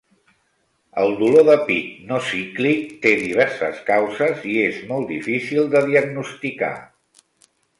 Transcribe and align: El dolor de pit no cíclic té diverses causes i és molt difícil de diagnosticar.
El 1.01 1.11
dolor 1.19 1.43
de 1.49 1.57
pit 1.67 1.99
no 2.13 2.17
cíclic 2.29 2.89
té 3.05 3.11
diverses 3.19 3.83
causes 3.91 4.43
i 4.55 4.59
és 4.71 4.81
molt 4.93 5.09
difícil 5.13 5.71
de 5.77 5.87
diagnosticar. 5.93 6.75